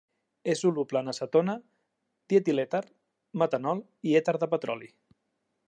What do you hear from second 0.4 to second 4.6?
És soluble en acetona, dietilèter, metanol i èter de